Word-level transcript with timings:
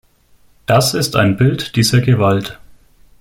Das 0.65 0.95
ist 0.95 1.15
ein 1.15 1.37
Bild 1.37 1.75
dieser 1.75 2.01
Gewalt. 2.01 2.59